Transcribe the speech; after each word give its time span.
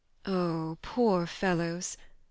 "Oh, 0.25 0.79
poor 0.81 1.27
fellows. 1.27 1.95